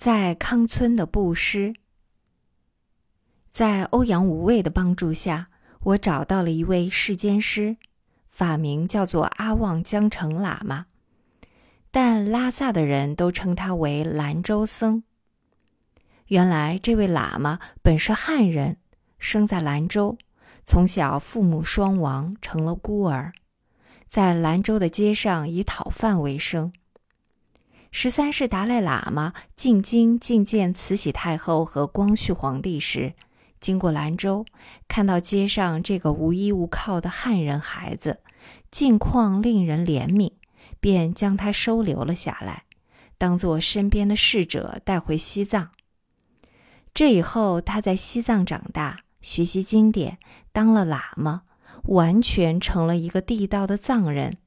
[0.00, 1.74] 在康村的布施，
[3.50, 5.48] 在欧阳无畏的帮助下，
[5.80, 7.76] 我找到了一位世间师，
[8.30, 10.86] 法名叫做阿旺江城喇嘛，
[11.90, 15.02] 但拉萨的人都称他为兰州僧。
[16.28, 18.78] 原来这位喇嘛本是汉人，
[19.18, 20.16] 生在兰州，
[20.62, 23.34] 从小父母双亡，成了孤儿，
[24.06, 26.72] 在兰州的街上以讨饭为生。
[27.92, 33.14] 十三世达赖喇嘛进京觐见慈禧太后和光绪皇帝时，
[33.60, 34.46] 经过兰州，
[34.86, 38.20] 看到街上这个无依无靠的汉人孩子，
[38.70, 40.32] 境况令人怜悯，
[40.78, 42.62] 便将他收留了下来，
[43.18, 45.70] 当做身边的侍者带回西藏。
[46.94, 50.18] 这以后，他在西藏长大，学习经典，
[50.52, 51.42] 当了喇嘛，
[51.84, 54.38] 完全成了一个地道的藏人，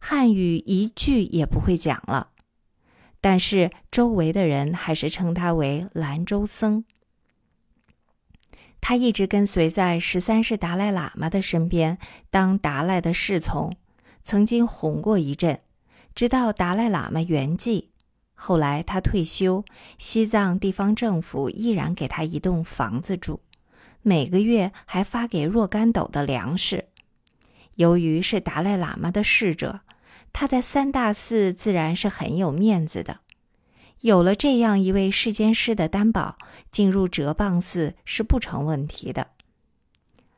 [0.00, 2.30] 汉语一句也不会讲了。
[3.30, 6.86] 但是周围的人还是称他为兰州僧。
[8.80, 11.98] 他一直跟随在十三世达赖喇嘛的身边，
[12.30, 13.76] 当达赖的侍从，
[14.22, 15.60] 曾经红过一阵，
[16.14, 17.88] 直到达赖喇嘛圆寂。
[18.32, 19.62] 后来他退休，
[19.98, 23.40] 西藏地方政府依然给他一栋房子住，
[24.00, 26.86] 每个月还发给若干斗的粮食。
[27.76, 29.80] 由于是达赖喇嘛的侍者。
[30.40, 33.18] 他在三大寺自然是很有面子的，
[34.02, 36.38] 有了这样一位世间师的担保，
[36.70, 39.30] 进入哲蚌寺是不成问题的。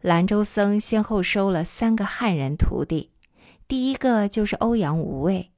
[0.00, 3.10] 兰州僧先后收了三个汉人徒弟，
[3.68, 5.50] 第一个就是欧阳无畏，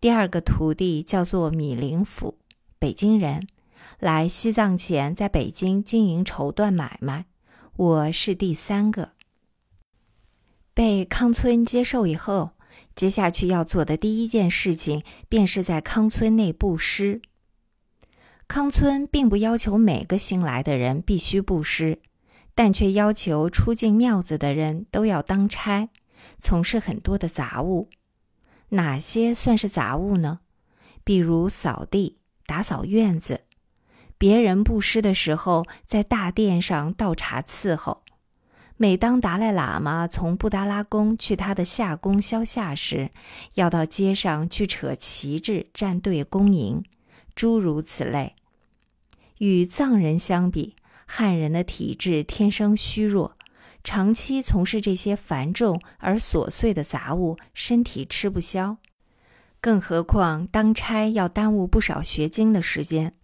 [0.00, 2.38] 第二个徒弟叫做米林甫，
[2.80, 3.46] 北京人，
[4.00, 7.26] 来西藏前在北京经营绸缎买卖。
[7.76, 9.12] 我是第三个，
[10.74, 12.55] 被康村接受以后。
[12.94, 17.20] 接下去要做的第一件事情，便是在康村内布施。
[18.48, 22.00] 康村并不要求每个新来的人必须布施，
[22.54, 25.90] 但却要求出进庙子的人都要当差，
[26.38, 27.90] 从事很多的杂物。
[28.70, 30.40] 哪些算是杂物呢？
[31.04, 33.42] 比如扫地、打扫院子；
[34.16, 38.05] 别人布施的时候，在大殿上倒茶伺候。
[38.78, 43.10] 每当达赖喇嘛从布达拉宫去他的夏宫消夏时，
[43.54, 46.84] 要到街上去扯旗帜站队恭迎，
[47.34, 48.34] 诸如此类。
[49.38, 50.76] 与藏人相比，
[51.06, 53.38] 汉人的体质天生虚弱，
[53.82, 58.76] 长期从事这些繁重而琐碎的杂物，身体吃不消。
[59.62, 63.14] 更何况当差要耽误不少学经的时间，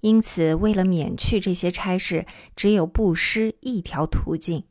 [0.00, 4.64] 因此为了免去这些差事，只有布施一条途径。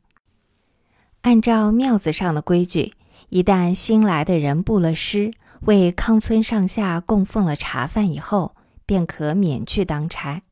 [1.22, 2.92] 按照庙子上的规矩，
[3.28, 8.54] 一旦新来的人布了施，为康村上下供奉了茶饭以后，
[8.86, 10.42] 便可免去当差。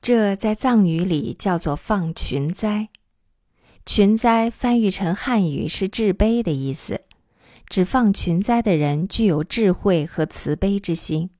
[0.00, 2.88] 这在藏语里叫做放群灾。
[3.84, 7.02] 群灾翻译成汉语是至悲的意思，
[7.68, 11.30] 指放群灾的人具有智慧和慈悲之心。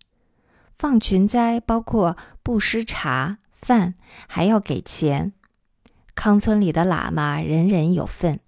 [0.74, 3.94] 放群灾包括布施茶饭，
[4.28, 5.32] 还要给钱。
[6.16, 8.41] 康村里的喇嘛人人有份。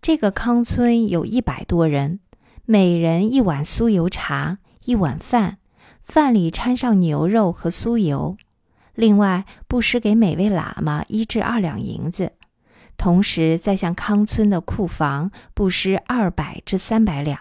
[0.00, 2.20] 这个康村有一百多人，
[2.64, 5.58] 每人一碗酥油茶，一碗饭，
[6.02, 8.36] 饭里掺上牛肉和酥油。
[8.94, 12.34] 另外布施给每位喇嘛一至二两银子，
[12.96, 17.40] 同时再向康村的库房布施二百至三百两。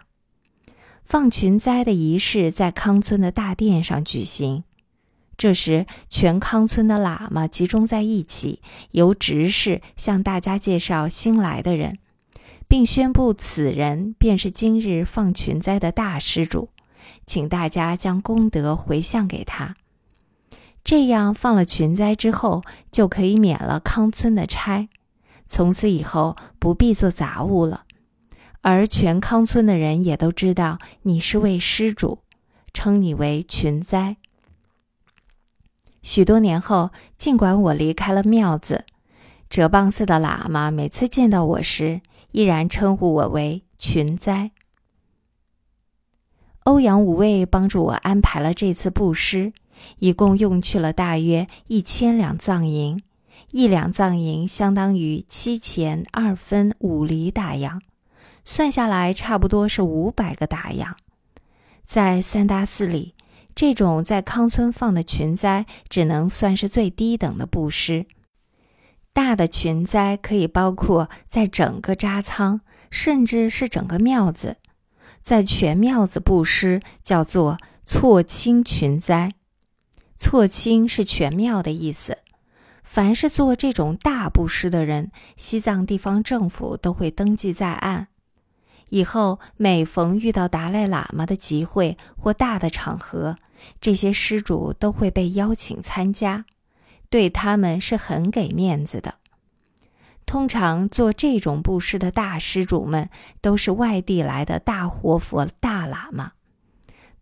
[1.03, 4.63] 放群灾的仪式在康村的大殿上举行。
[5.41, 11.97] 这时，全康村的喇嘛集中在一起，由执事向大家介绍新来的人，
[12.67, 16.69] 并宣布此人便是今日放群灾的大施主，
[17.25, 19.75] 请大家将功德回向给他。
[20.83, 24.89] 这样放了群灾之后，就可以免了康村的差，
[25.47, 27.85] 从此以后不必做杂物了。
[28.61, 32.19] 而全康村的人也都知道你是位施主，
[32.75, 34.17] 称你为群灾。
[36.01, 38.85] 许多年后，尽管我离开了庙子，
[39.49, 42.01] 哲蚌寺的喇嘛每次见到我时，
[42.31, 44.51] 依然称呼我为群灾。
[46.63, 49.53] 欧阳无畏帮助我安排了这次布施，
[49.99, 53.01] 一共用去了大约一千两藏银，
[53.51, 57.79] 一两藏银相当于七钱二分五厘大洋，
[58.43, 60.97] 算下来差不多是五百个大洋。
[61.83, 63.13] 在三大寺里。
[63.61, 68.07] 这种在康村放的群灾，只能算是最低等的布施。
[69.13, 74.57] 大的群灾可以包括在整个扎仓，甚至是整个庙子，
[75.19, 79.31] 在全庙子布施，叫做错清群灾。
[80.17, 82.17] 错清是全庙的意思。
[82.83, 88.07] 凡是做这种大布施的人，西藏地方政府都会登记在案。
[88.91, 93.37] 以后每逢遇到达赖喇嘛的集会或大的场合，
[93.79, 96.43] 这些施主都会被邀请参加，
[97.09, 99.15] 对他们是很给面子的。
[100.25, 103.09] 通常做这种布施的大施主们
[103.39, 106.33] 都是外地来的大活佛、大喇嘛，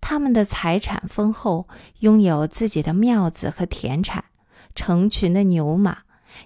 [0.02, 1.68] 他们的财产丰厚，
[2.00, 4.26] 拥有自己的庙子和田产，
[4.74, 6.00] 成群的牛马，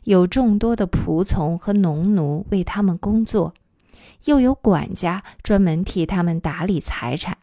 [0.04, 3.54] 有众多的仆从和农奴为他们工作。
[4.26, 7.38] 又有管家专门替他们打理财产，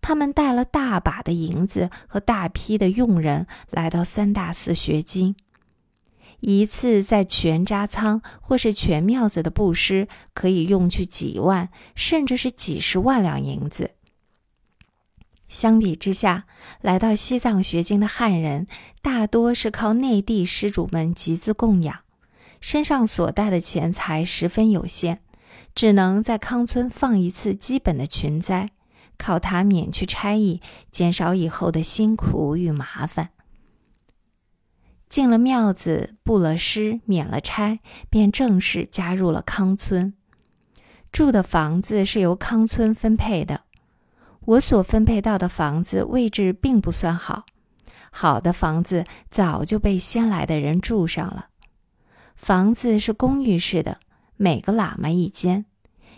[0.00, 5.36] 他们带了大把的银子和大批的佣人来到三大寺学经。
[6.40, 13.92] 一次在全扎仓或是全庙子的布施，可以用去几万，甚至是几十万两银子。
[15.48, 16.46] 相比之下，
[16.80, 18.66] 来到西藏学经的汉人，
[19.02, 22.00] 大多是靠内地施主们集资供养，
[22.60, 25.20] 身上所带的钱财十分有限。
[25.74, 28.70] 只能在康村放一次基本的群灾，
[29.16, 30.60] 靠它免去差役，
[30.90, 33.30] 减少以后的辛苦与麻烦。
[35.08, 40.14] 进了庙子，布了施，免了差，便正式加入了康村。
[41.10, 43.64] 住的房子是由康村分配的，
[44.40, 47.44] 我所分配到的房子位置并不算好，
[48.10, 51.48] 好的房子早就被先来的人住上了。
[52.34, 53.98] 房子是公寓式的。
[54.42, 55.66] 每个喇嘛一间，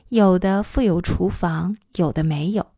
[0.09, 2.69] 有的附有厨房，有的没有。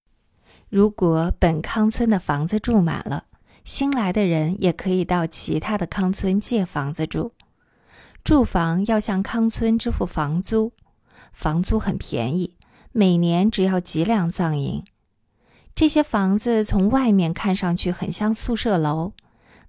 [0.68, 3.26] 如果本康村的房子住满了，
[3.62, 7.30] 新来的人也可以到其他的康村借房子住。
[8.24, 10.72] 住房要向康村支付房租，
[11.32, 12.56] 房租很便宜，
[12.90, 14.82] 每年只要几两藏银。
[15.76, 19.12] 这些房子从外面看上去很像宿舍楼，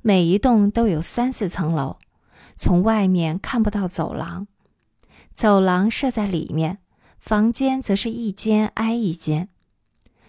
[0.02, 1.98] 每一栋都有三四层楼，
[2.56, 4.48] 从外面看不到走廊。
[5.38, 6.80] 走廊设在里面，
[7.20, 9.50] 房间则是一间挨一间。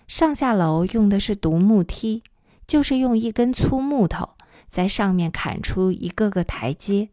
[0.07, 2.23] 上下楼用的是独木梯，
[2.67, 4.33] 就是用一根粗木头
[4.69, 7.09] 在上面砍出一个个台阶，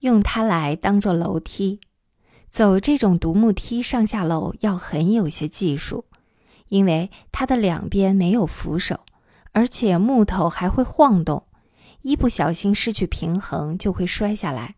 [0.00, 1.78] 用它来当做楼梯。
[2.50, 6.06] 走这种独木梯上下楼要很有些技术，
[6.66, 9.02] 因为它的两边没有扶手，
[9.52, 11.44] 而且木头还会晃动，
[12.02, 14.74] 一不小心失去平衡就会摔下来。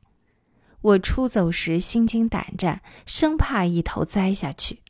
[0.83, 4.81] 我出走时心惊胆战，生怕一头栽下去。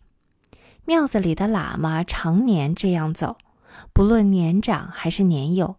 [0.85, 3.37] 庙子里的喇嘛常年这样走，
[3.93, 5.77] 不论年长还是年幼，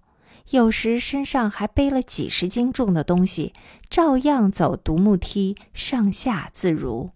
[0.52, 3.54] 有时身上还背了几十斤重的东西，
[3.90, 7.12] 照样走独木梯上下自如。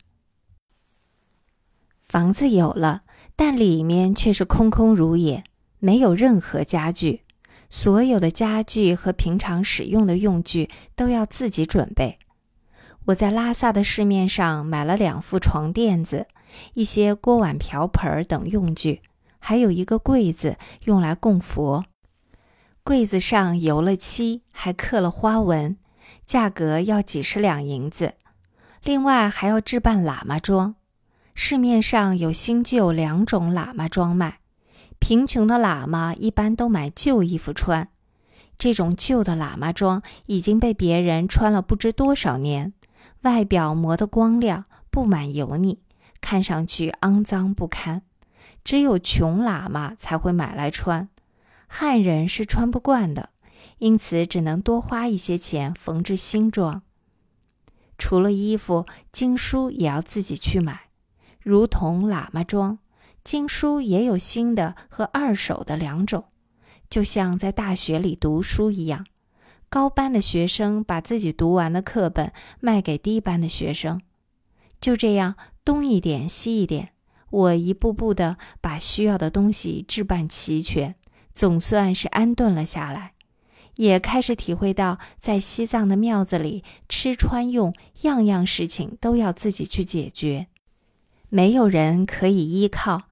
[2.02, 3.04] 房子有了，
[3.36, 5.44] 但里面却是空空如也，
[5.80, 7.24] 没有任何家具，
[7.70, 12.20] 所有的家具和平常使用的用具都要自己准备。
[13.06, 16.26] 我在拉萨的市面上买了两副床垫子，
[16.74, 19.02] 一些锅碗瓢盆等用具，
[19.38, 21.86] 还有一个柜子用来供佛。
[22.84, 25.78] 柜子上油了漆，还刻了花纹，
[26.26, 28.16] 价格要几十两银子。
[28.84, 30.74] 另外还要置办喇嘛装，
[31.36, 34.40] 市面上有新旧两种喇嘛装卖。
[34.98, 37.90] 贫穷的喇嘛一般都买旧衣服穿，
[38.58, 42.74] 这种旧的喇嘛装已经被别人穿了不知多少年。
[43.26, 45.80] 外表磨得光亮，布满油腻，
[46.22, 48.04] 看上去肮脏不堪。
[48.64, 51.10] 只有穷喇嘛才会买来穿，
[51.68, 53.30] 汉人是穿不惯的，
[53.80, 56.84] 因此只能多花一些钱缝制新装。
[57.98, 60.90] 除了衣服，经书也要自己去买，
[61.42, 62.78] 如同喇嘛装，
[63.24, 66.26] 经书也有新的和二手的两种，
[66.88, 69.08] 就像在大学里读书一样。
[69.76, 74.00] 高班的学生把自己读完的课本卖给低班的学生，
[74.80, 76.94] 就这样东一点西一点，
[77.30, 80.96] 我一步步的把需要的东西置办齐全，
[81.34, 83.16] 总算是安顿了下来，
[83.76, 90.48] 也开始体会到在西藏的庙子里吃穿用样样事情都要自己去解决，
[91.28, 93.10] 没有人可以依靠，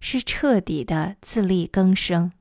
[0.00, 2.32] 是彻底的自力更生。